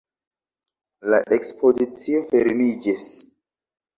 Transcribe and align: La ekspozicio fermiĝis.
La 1.13 1.19
ekspozicio 1.35 2.23
fermiĝis. 2.31 3.05